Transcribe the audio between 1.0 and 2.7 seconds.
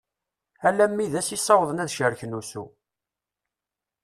d ass i ssawḍen ad cerken ussu.